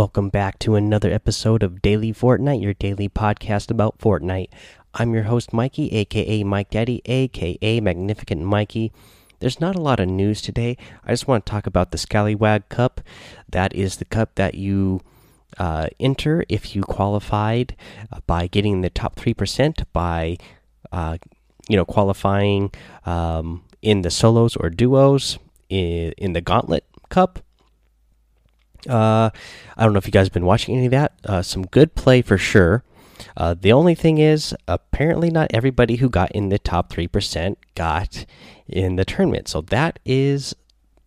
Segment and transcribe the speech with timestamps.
[0.00, 4.48] Welcome back to another episode of Daily Fortnite, your daily podcast about Fortnite.
[4.94, 8.94] I'm your host, Mikey, aka Mike Daddy, aka Magnificent Mikey.
[9.40, 10.78] There's not a lot of news today.
[11.04, 13.02] I just want to talk about the Scallywag Cup.
[13.46, 15.02] That is the cup that you
[15.58, 17.76] uh, enter if you qualified
[18.10, 20.38] uh, by getting the top 3% by,
[20.92, 21.18] uh,
[21.68, 22.72] you know, qualifying
[23.04, 25.38] um, in the solos or duos
[25.68, 27.40] in, in the Gauntlet Cup
[28.88, 29.30] uh,
[29.76, 31.12] I don't know if you guys have been watching any of that.
[31.24, 32.84] Uh, some good play for sure.
[33.36, 38.24] Uh, the only thing is, apparently, not everybody who got in the top 3% got
[38.66, 39.48] in the tournament.
[39.48, 40.54] So that is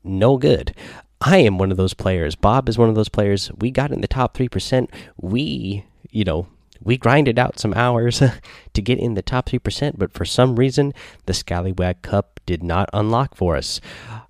[0.03, 0.75] no good.
[1.21, 2.35] I am one of those players.
[2.35, 3.51] Bob is one of those players.
[3.57, 4.89] We got in the top 3%.
[5.17, 6.47] We, you know,
[6.83, 8.21] we grinded out some hours
[8.73, 10.93] to get in the top 3%, but for some reason,
[11.25, 13.79] the Scallywag Cup did not unlock for us.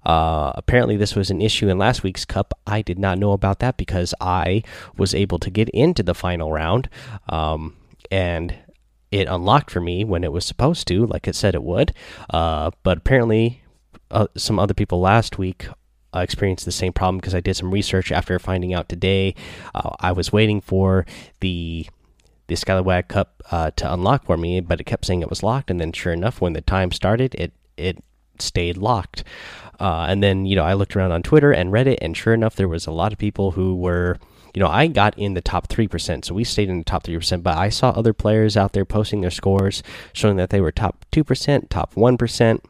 [0.06, 2.54] Uh, apparently, this was an issue in last week's Cup.
[2.68, 4.64] I did not know about that because I
[4.98, 6.90] was able to get into the final round.
[7.30, 7.76] Um,
[8.12, 8.56] and
[9.12, 11.94] it unlocked for me when it was supposed to, like it said it would.
[12.30, 13.64] Uh, but apparently,
[14.12, 15.68] uh, some other people last week
[16.16, 19.36] uh, experienced the same problem because I did some research after finding out today.
[19.74, 21.06] Uh, I was waiting for
[21.40, 21.88] the
[22.48, 25.72] the Scallywag Cup uh, to unlock for me, but it kept saying it was locked.
[25.72, 28.04] And then, sure enough, when the time started, it it
[28.40, 29.24] stayed locked.
[29.80, 32.56] Uh, and then, you know, I looked around on Twitter and Reddit, and sure enough,
[32.56, 34.20] there was a lot of people who were,
[34.54, 37.44] you know, I got in the top 3%, so we stayed in the top 3%,
[37.44, 39.82] but I saw other players out there posting their scores,
[40.14, 42.62] showing that they were top 2%, top 1%.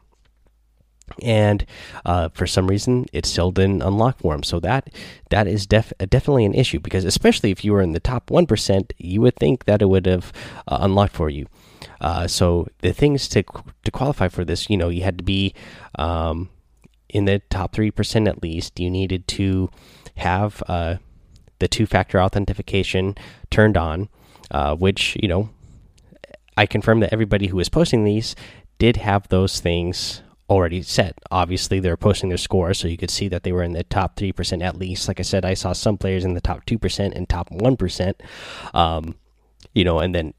[1.22, 1.66] And
[2.04, 4.42] uh, for some reason, it still didn't unlock for them.
[4.42, 4.90] So that
[5.30, 8.46] that is def definitely an issue because especially if you were in the top one
[8.46, 10.32] percent, you would think that it would have
[10.66, 11.46] uh, unlocked for you.
[12.00, 13.42] Uh, so the things to
[13.84, 15.54] to qualify for this, you know, you had to be
[15.98, 16.48] um,
[17.14, 19.70] in the top 3% at least, you needed to
[20.16, 20.96] have uh,
[21.60, 23.14] the two factor authentication
[23.50, 24.08] turned on,
[24.50, 25.48] uh, which, you know,
[26.56, 28.34] I confirm that everybody who was posting these
[28.78, 31.18] did have those things already set.
[31.30, 34.16] Obviously, they're posting their scores, so you could see that they were in the top
[34.16, 35.08] 3% at least.
[35.08, 38.14] Like I said, I saw some players in the top 2% and top 1%.
[38.74, 39.14] Um,
[39.72, 40.34] you know, and then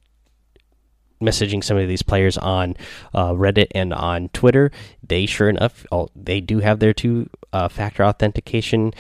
[1.22, 2.76] messaging some of these players on
[3.14, 4.72] uh, Reddit and on Twitter,
[5.06, 8.94] they sure enough, all, they do have their two uh, factor authentication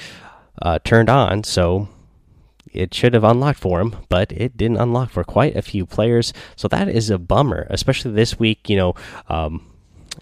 [0.61, 1.43] uh, turned on.
[1.43, 1.89] So
[2.71, 6.33] it should have unlocked for them, but it didn't unlock for quite a few players.
[6.55, 8.69] So that is a bummer, especially this week.
[8.69, 8.95] You know,
[9.29, 9.65] um,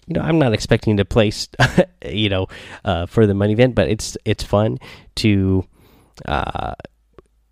[0.06, 1.48] you know, I'm not expecting to place,
[2.04, 2.48] you know,
[2.84, 4.78] uh, for the money event, but it's it's fun
[5.16, 5.66] to
[6.26, 6.74] uh,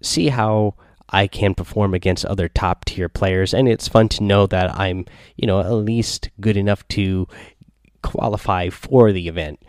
[0.03, 0.75] see how
[1.11, 5.05] I can perform against other top tier players, and it's fun to know that I'm,
[5.37, 7.29] you know, at least good enough to
[8.03, 9.63] qualify for the event.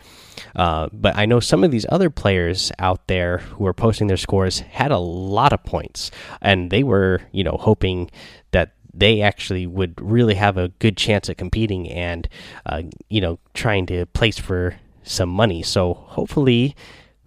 [0.56, 4.18] Uh, but I know some of these other players out there who are posting their
[4.18, 6.12] scores had a lot of points,
[6.42, 8.10] and they were, you know, hoping
[8.52, 12.28] that they actually would really have a good chance at competing and,
[12.66, 15.64] uh, you know, trying to place for some money.
[15.64, 16.76] So hopefully,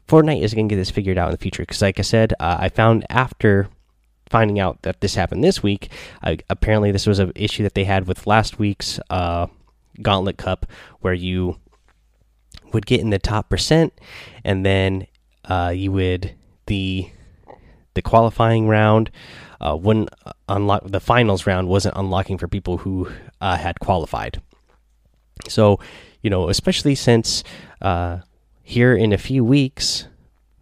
[0.08, 1.62] Fortnite is going to get this figured out in the future.
[1.62, 3.68] Because, like I said, uh, I found after
[4.28, 5.90] finding out that this happened this week.
[6.22, 9.46] Uh, apparently, this was an issue that they had with last week's uh,
[10.02, 10.66] Gauntlet Cup,
[11.00, 11.56] where you
[12.72, 13.92] would get in the top percent,
[14.44, 15.06] and then
[15.44, 16.34] uh, you would
[16.66, 17.10] the
[17.94, 19.10] the qualifying round
[19.60, 20.10] uh, wouldn't
[20.48, 20.82] unlock.
[20.86, 24.40] The finals round wasn't unlocking for people who uh, had qualified.
[25.48, 25.80] So,
[26.22, 27.44] you know, especially since
[27.80, 28.18] uh,
[28.62, 30.06] here in a few weeks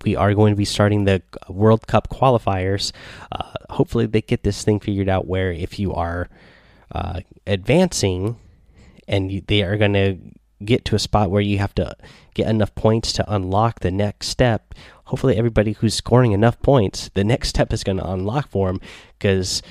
[0.05, 2.93] we are going to be starting the World Cup qualifiers.
[3.33, 6.29] Uh, hopefully, they get this thing figured out where if you are
[6.93, 8.37] uh, advancing
[9.09, 10.19] and they are going to
[10.65, 11.97] get to a spot where you have to
[12.35, 14.75] get enough points to unlock the next step.
[15.05, 18.81] Hopefully, everybody who's scoring enough points, the next step is going to unlock for them
[19.19, 19.63] because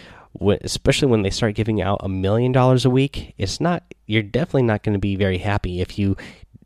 [0.62, 3.84] especially when they start giving out a million dollars a week, it's not.
[4.06, 6.18] You're definitely not going to be very happy if you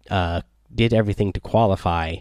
[0.09, 0.41] uh,
[0.73, 2.17] did everything to qualify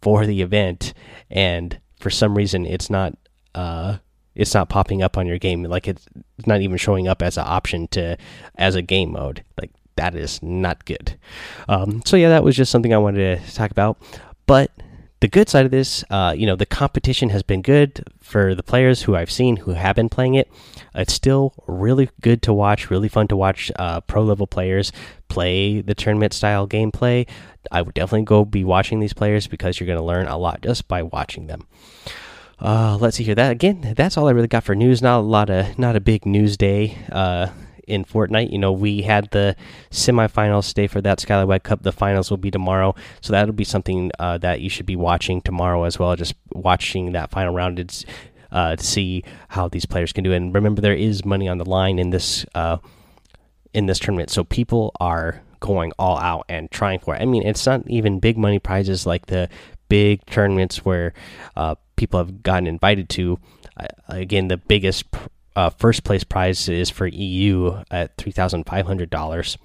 [0.00, 0.94] for the event,
[1.30, 3.16] and for some reason it's not
[3.54, 3.98] uh,
[4.34, 5.62] it's not popping up on your game.
[5.62, 6.06] Like it's
[6.46, 8.16] not even showing up as an option to
[8.56, 9.44] as a game mode.
[9.60, 11.18] Like that is not good.
[11.68, 13.98] Um, so yeah, that was just something I wanted to talk about.
[14.46, 14.70] But
[15.20, 18.62] the good side of this, uh, you know, the competition has been good for the
[18.62, 20.50] players who I've seen who have been playing it.
[20.96, 24.90] It's still really good to watch, really fun to watch uh, pro level players
[25.28, 27.28] play the tournament style gameplay.
[27.70, 30.60] I would definitely go be watching these players because you're going to learn a lot
[30.60, 31.68] just by watching them.
[32.58, 33.36] Uh, let's see here.
[33.36, 35.02] That again, that's all I really got for news.
[35.02, 36.98] Not a lot of, not a big news day.
[37.86, 38.52] In Fortnite.
[38.52, 39.56] You know, we had the
[39.90, 41.82] semifinals today for that Skyward Cup.
[41.82, 45.40] The finals will be tomorrow, so that'll be something uh, that you should be watching
[45.40, 46.14] tomorrow as well.
[46.16, 47.78] Just watching that final round.
[47.78, 48.04] It's
[48.52, 50.32] uh, to see how these players can do.
[50.32, 52.78] And remember, there is money on the line in this uh,
[53.72, 57.22] in this tournament, so people are going all out and trying for it.
[57.22, 59.48] I mean, it's not even big money prizes like the
[59.88, 61.14] big tournaments where
[61.56, 63.38] uh, people have gotten invited to.
[64.08, 65.06] Again, the biggest
[65.56, 69.58] uh, first place prize is for EU at three thousand five hundred dollars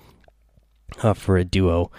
[1.02, 1.92] uh, for a duo.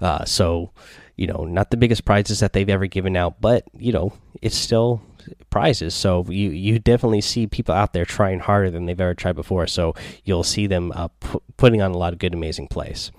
[0.00, 0.70] Uh, so,
[1.16, 4.56] you know, not the biggest prizes that they've ever given out, but you know, it's
[4.56, 5.02] still
[5.50, 5.94] prizes.
[5.94, 9.66] So you you definitely see people out there trying harder than they've ever tried before.
[9.66, 9.94] So
[10.24, 11.08] you'll see them uh,
[11.56, 13.10] putting on a lot of good, amazing plays.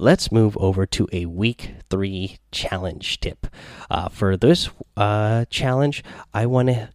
[0.00, 3.48] Let's move over to a week three challenge tip.
[3.90, 6.90] Uh, for this uh, challenge, I want to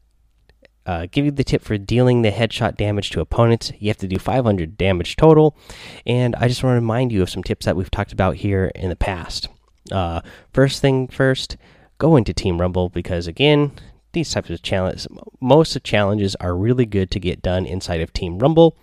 [0.86, 3.72] uh, give you the tip for dealing the headshot damage to opponents.
[3.80, 5.58] You have to do 500 damage total.
[6.06, 8.72] And I just want to remind you of some tips that we've talked about here
[8.76, 9.48] in the past.
[9.92, 10.22] Uh,
[10.54, 11.58] first thing first,
[11.98, 13.72] go into Team Rumble because, again,
[14.14, 15.08] these types of challenges,
[15.42, 18.78] most of challenges are really good to get done inside of Team Rumble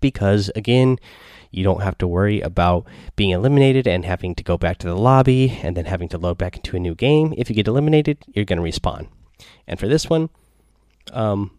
[0.00, 0.98] because, again,
[1.50, 2.86] you don't have to worry about
[3.16, 6.38] being eliminated and having to go back to the lobby and then having to load
[6.38, 7.34] back into a new game.
[7.36, 9.08] If you get eliminated, you're going to respawn.
[9.66, 10.30] And for this one,
[11.12, 11.58] um,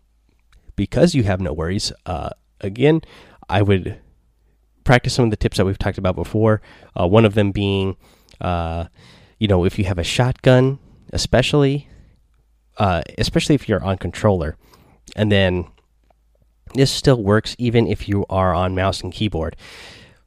[0.76, 2.30] because you have no worries, uh,
[2.60, 3.02] again,
[3.50, 4.00] I would
[4.84, 6.62] practice some of the tips that we've talked about before.
[7.00, 7.98] Uh, one of them being,
[8.40, 8.86] uh,
[9.38, 10.80] you know, if you have a shotgun,
[11.14, 11.88] especially,
[12.78, 14.58] uh, especially if you're on controller,
[15.16, 15.68] and then
[16.74, 19.56] this still works even if you are on mouse and keyboard.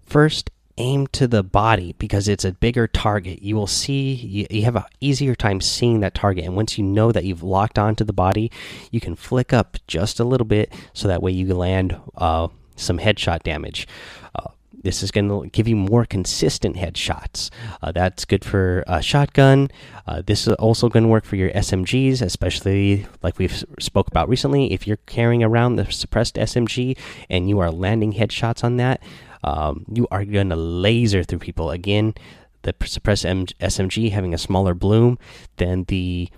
[0.05, 3.42] First, aim to the body because it's a bigger target.
[3.42, 6.84] You will see you, you have an easier time seeing that target, and once you
[6.84, 8.50] know that you've locked onto the body,
[8.90, 12.98] you can flick up just a little bit so that way you land uh, some
[12.98, 13.86] headshot damage.
[14.34, 14.50] Uh,
[14.82, 17.50] this is going to give you more consistent headshots.
[17.82, 19.70] Uh, that's good for a shotgun.
[20.06, 24.28] Uh, this is also going to work for your SMGs, especially like we've spoke about
[24.28, 24.72] recently.
[24.72, 26.98] If you're carrying around the suppressed SMG
[27.30, 29.00] and you are landing headshots on that,
[29.44, 31.70] um, you are going to laser through people.
[31.70, 32.14] Again,
[32.62, 35.19] the suppressed M SMG having a smaller bloom
[35.58, 36.29] than the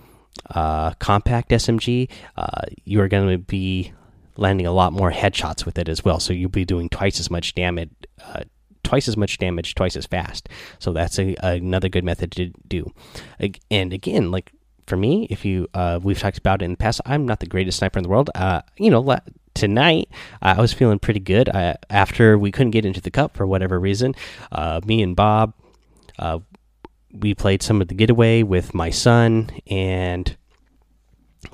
[0.50, 3.92] uh, compact SMG, uh, you are going to be
[4.36, 6.20] landing a lot more headshots with it as well.
[6.20, 7.90] So you'll be doing twice as much damage,
[8.22, 8.42] uh,
[8.82, 10.48] twice as much damage, twice as fast.
[10.78, 12.92] So that's a, another good method to do.
[13.70, 14.52] And again, like
[14.86, 17.46] for me, if you uh, we've talked about it in the past, I'm not the
[17.46, 18.30] greatest sniper in the world.
[18.34, 19.00] Uh, you know,
[19.56, 20.08] tonight
[20.40, 21.48] I was feeling pretty good.
[21.48, 24.14] I, after we couldn't get into the cup for whatever reason,
[24.52, 25.54] uh, me and Bob,
[26.18, 26.38] uh,
[27.12, 30.36] we played some of the getaway with my son and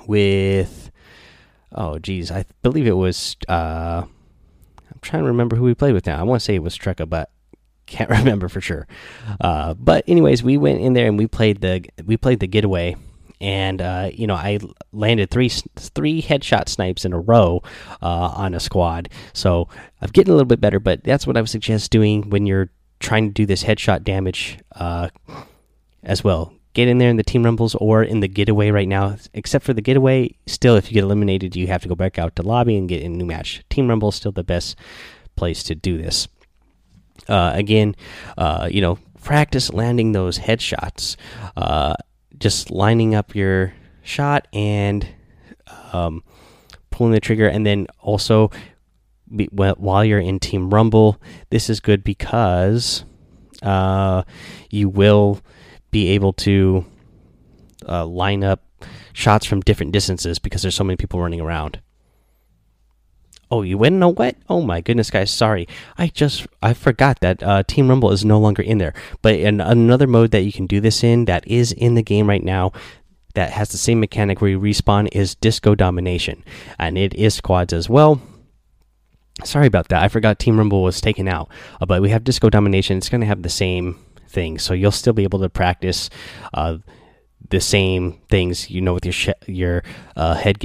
[0.05, 0.91] with
[1.71, 3.37] oh geez, I believe it was.
[3.47, 6.19] Uh, I'm trying to remember who we played with now.
[6.19, 7.31] I want to say it was Trekka, but
[7.85, 8.87] can't remember for sure.
[9.39, 12.95] Uh, but anyways, we went in there and we played the we played the getaway
[13.41, 14.59] and uh, you know I
[14.91, 17.61] landed three three headshot snipes in a row
[18.01, 19.09] uh, on a squad.
[19.33, 19.67] So
[20.01, 22.69] I'm getting a little bit better, but that's what I would suggest doing when you're
[22.99, 25.09] trying to do this headshot damage uh,
[26.03, 26.53] as well.
[26.73, 29.17] Get in there in the team rumbles or in the getaway right now.
[29.35, 32.35] Except for the getaway, still if you get eliminated, you have to go back out
[32.37, 33.63] to lobby and get a new match.
[33.69, 34.75] Team rumble is still the best
[35.35, 36.27] place to do this.
[37.29, 37.95] Uh, again,
[38.37, 41.15] uh, you know, practice landing those headshots.
[42.43, 45.07] Just lining up your shot and
[45.93, 46.25] um,
[46.91, 48.51] pulling the trigger, and then also
[49.33, 51.21] be, while you're in Team Rumble,
[51.51, 53.05] this is good because
[53.61, 54.23] uh,
[54.69, 55.39] you will
[55.89, 56.85] be able to
[57.87, 58.61] uh, line up
[59.13, 61.79] shots from different distances because there's so many people running around.
[63.53, 64.35] Oh, you went know what?
[64.49, 65.29] Oh my goodness, guys!
[65.29, 68.95] Sorry, I just I forgot that uh, Team Rumble is no longer in there.
[69.21, 72.27] But in another mode that you can do this in that is in the game
[72.27, 72.71] right now
[73.35, 76.43] that has the same mechanic where you respawn is Disco Domination,
[76.79, 78.19] and it is squads as well.
[79.43, 80.01] Sorry about that.
[80.01, 81.47] I forgot Team Rumble was taken out,
[81.79, 82.97] uh, but we have Disco Domination.
[82.97, 86.09] It's going to have the same thing, so you'll still be able to practice.
[86.55, 86.79] Uh,
[87.51, 89.83] the same things you know with your your
[90.15, 90.57] uh, head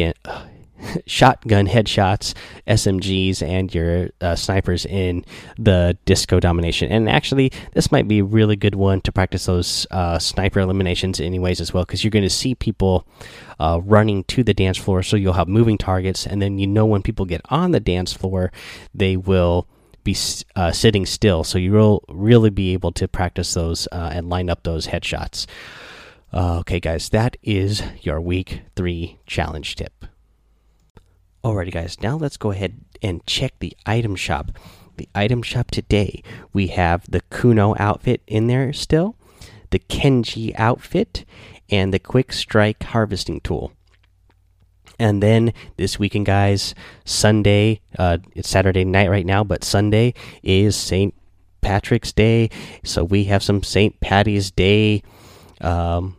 [1.07, 2.35] shotgun headshots,
[2.67, 5.25] SMGs, and your uh, snipers in
[5.59, 6.91] the disco domination.
[6.91, 11.21] And actually, this might be a really good one to practice those uh, sniper eliminations,
[11.21, 13.07] anyways, as well, because you're going to see people
[13.59, 15.03] uh, running to the dance floor.
[15.03, 18.13] So you'll have moving targets, and then you know when people get on the dance
[18.13, 18.53] floor,
[18.95, 19.67] they will
[20.05, 20.17] be
[20.57, 21.45] uh, sitting still.
[21.45, 25.47] So you will really be able to practice those uh, and line up those headshots.
[26.33, 30.05] Uh, okay, guys, that is your week three challenge tip.
[31.45, 34.51] Alrighty, guys, now let's go ahead and check the item shop.
[34.97, 39.15] The item shop today, we have the Kuno outfit in there still,
[39.71, 41.25] the Kenji outfit,
[41.71, 43.73] and the Quick Strike harvesting tool.
[44.99, 50.75] And then this weekend, guys, Sunday, uh, it's Saturday night right now, but Sunday is
[50.75, 51.15] St.
[51.61, 52.51] Patrick's Day.
[52.83, 54.01] So we have some St.
[54.01, 55.05] Patty's Day
[55.61, 56.17] um,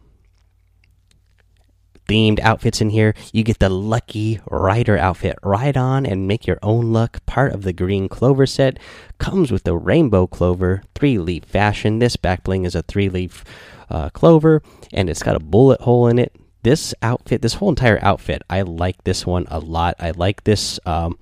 [2.10, 3.14] themed outfits in here.
[3.32, 5.38] You get the Lucky Rider outfit.
[5.44, 7.24] Ride on and make your own luck.
[7.28, 8.80] Part of the Green Clover set
[9.20, 12.00] comes with the Rainbow Clover three leaf fashion.
[12.00, 13.46] This back bling is a three leaf
[13.90, 14.62] uh, clover
[14.92, 16.36] and it's got a bullet hole in it.
[16.64, 19.96] This outfit, this whole entire outfit, I like this one a lot.
[20.00, 21.18] I like this um,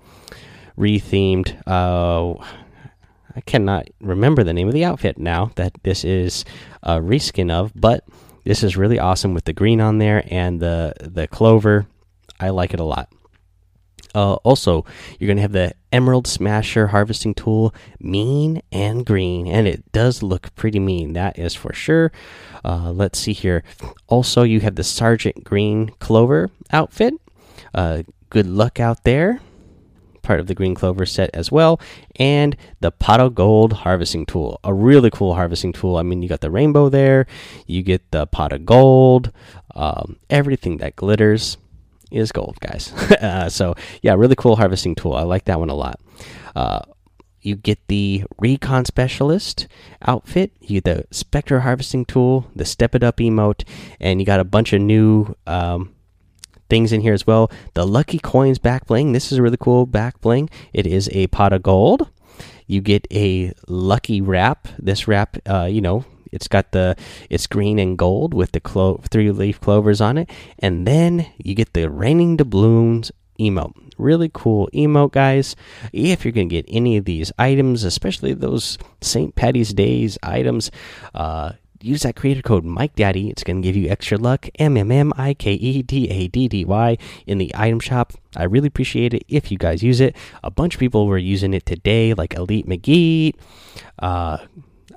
[0.77, 1.61] rethemed.
[1.67, 2.41] Uh,
[3.35, 6.43] I cannot remember the name of the outfit now that this is
[6.81, 8.03] a reskin of, but
[8.47, 11.85] this is really awesome with the green on there and the the clover.
[12.39, 13.11] I like it a lot.
[14.15, 14.85] Uh, also,
[15.19, 20.23] you're going to have the Emerald Smasher harvesting tool, mean and green, and it does
[20.23, 21.13] look pretty mean.
[21.13, 22.11] That is for sure.
[22.63, 23.63] Uh, let's see here.
[24.07, 27.13] Also, you have the Sergeant Green Clover outfit.
[27.75, 29.41] Uh, good luck out there
[30.27, 31.79] part of the Green Clover set as well,
[32.17, 34.59] and the Pot of Gold harvesting tool.
[34.63, 35.95] A really cool harvesting tool.
[35.95, 37.25] I mean, you got the rainbow there,
[37.65, 39.31] you get the Pot of Gold,
[39.73, 41.57] um, everything that glitters
[42.11, 42.91] is gold, guys.
[43.21, 45.13] uh, so, yeah, really cool harvesting tool.
[45.13, 45.99] I like that one a lot.
[46.55, 46.81] Uh,
[47.41, 49.67] you get the Recon Specialist
[50.01, 53.63] outfit, you get the Spectre Harvesting Tool, the Step It Up emote,
[54.01, 55.93] and you got a bunch of new um,
[56.69, 57.51] things in here as well.
[57.73, 59.13] The Lucky Coins back bling.
[59.13, 60.49] This is a really cool back bling.
[60.73, 62.09] It is a pot of gold.
[62.67, 64.67] You get a lucky wrap.
[64.77, 66.95] This wrap, uh, you know, it's got the
[67.29, 71.55] it's green and gold with the clo three leaf clovers on it, and then you
[71.55, 73.73] get the raining doubloons emote.
[73.97, 75.55] Really cool emote, guys.
[75.93, 79.33] If you're gonna get any of these items, especially those St.
[79.35, 80.69] Patty's Days items,
[81.15, 83.29] uh, use that creator code Mike Daddy.
[83.29, 84.49] It's going to give you extra luck.
[84.59, 88.13] M M M I K E D A D D Y in the item shop.
[88.35, 90.15] I really appreciate it if you guys use it.
[90.43, 93.33] A bunch of people were using it today, like Elite McGee.
[93.99, 94.37] Uh,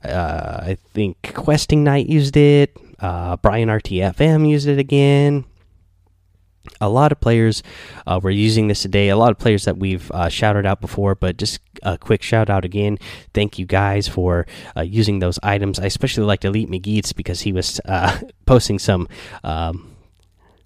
[0.04, 2.76] uh, I think Questing Knight used it.
[2.99, 5.44] Uh, Brian RTFM used it again
[6.81, 7.62] a lot of players
[8.07, 9.09] uh, were using this today.
[9.09, 12.50] A lot of players that we've uh, shouted out before, but just a quick shout
[12.50, 12.99] out again.
[13.33, 15.79] Thank you guys for uh, using those items.
[15.79, 19.09] I especially liked Elite McGee's because he was uh, posting some.
[19.45, 19.87] Um,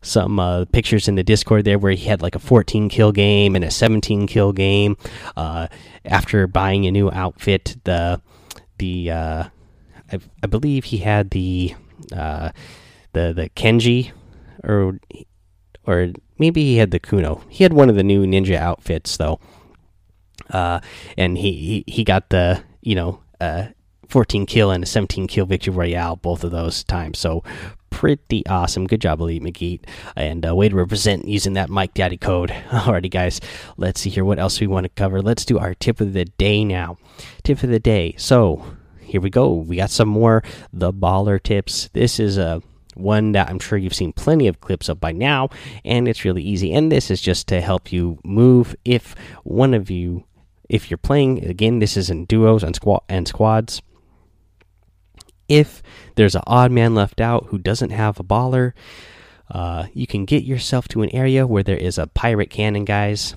[0.02, 3.56] some uh, pictures in the Discord there where he had like a 14 kill game
[3.56, 4.98] and a 17 kill game
[5.34, 5.66] uh,
[6.04, 7.78] after buying a new outfit.
[7.84, 8.20] The
[8.76, 9.50] the I,
[10.12, 11.74] I, believe he had the
[12.10, 12.52] the
[13.14, 14.12] the Kenji
[14.62, 15.00] or
[15.86, 17.42] or maybe he had the Kuno.
[17.48, 19.40] He had one of the new ninja outfits though,
[20.50, 20.80] uh,
[21.16, 23.66] and he, he he got the you know uh,
[24.08, 27.18] 14 kill and a 17 kill victory royale both of those times.
[27.18, 27.42] So
[27.90, 28.86] pretty awesome.
[28.86, 29.80] Good job, Elite McGee,
[30.16, 32.50] and uh, way to represent using that Mike Daddy code.
[32.70, 33.40] Alrighty, guys,
[33.76, 35.22] let's see here what else we want to cover.
[35.22, 36.98] Let's do our tip of the day now.
[37.44, 38.14] Tip of the day.
[38.18, 38.64] So
[39.00, 39.52] here we go.
[39.52, 41.88] We got some more the baller tips.
[41.92, 42.62] This is a
[42.96, 45.50] one that I'm sure you've seen plenty of clips of by now,
[45.84, 46.72] and it's really easy.
[46.72, 50.24] And this is just to help you move if one of you,
[50.68, 53.82] if you're playing, again, this is in duos and, squad and squads.
[55.48, 55.82] If
[56.14, 58.72] there's an odd man left out who doesn't have a baller,
[59.50, 63.36] uh, you can get yourself to an area where there is a pirate cannon, guys.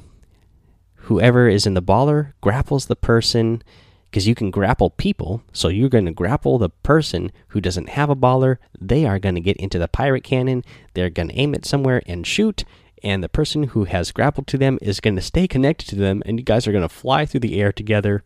[0.96, 3.62] Whoever is in the baller grapples the person
[4.10, 5.44] because you can grapple people.
[5.52, 8.58] So you're going to grapple the person who doesn't have a baller.
[8.80, 10.64] They are going to get into the pirate cannon.
[10.94, 12.64] They're going to aim it somewhere and shoot.
[13.04, 16.24] And the person who has grappled to them is going to stay connected to them.
[16.26, 18.24] And you guys are going to fly through the air together,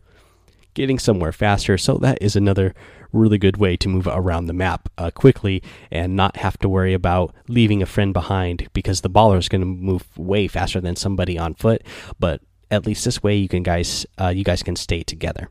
[0.74, 1.76] getting somewhere faster.
[1.76, 2.74] So that is another
[3.12, 6.94] really good way to move around the map uh, quickly and not have to worry
[6.94, 10.96] about leaving a friend behind because the baller is going to move way faster than
[10.96, 11.82] somebody on foot.
[12.18, 12.40] But
[12.72, 15.48] at least this way, you can guys, uh, you guys can stay together.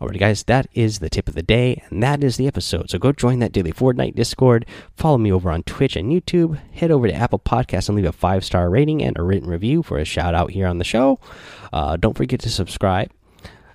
[0.00, 2.90] Alrighty, guys, that is the tip of the day, and that is the episode.
[2.90, 4.66] So go join that daily Fortnite Discord.
[4.94, 6.58] Follow me over on Twitch and YouTube.
[6.72, 9.82] Head over to Apple Podcasts and leave a five star rating and a written review
[9.82, 11.18] for a shout out here on the show.
[11.72, 13.10] Uh, don't forget to subscribe.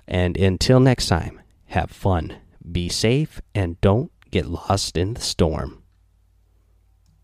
[0.06, 2.36] And until next time, have fun,
[2.70, 5.81] be safe, and don't get lost in the storm.